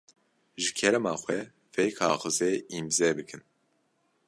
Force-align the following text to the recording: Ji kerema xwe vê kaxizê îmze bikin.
Ji 0.61 0.69
kerema 0.77 1.13
xwe 1.21 1.39
vê 1.73 1.83
kaxizê 1.97 2.51
îmze 2.77 3.09
bikin. 3.17 3.41